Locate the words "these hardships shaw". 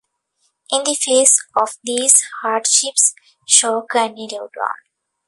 1.83-3.83